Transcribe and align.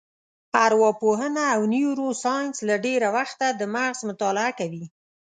ارواپوهنه 0.65 1.43
او 1.55 1.61
نیورو 1.73 2.07
ساینس 2.23 2.55
له 2.67 2.75
ډېره 2.85 3.07
وخته 3.17 3.45
د 3.59 3.61
مغز 3.75 3.99
مطالعه 4.09 4.51
کوي. 4.59 4.85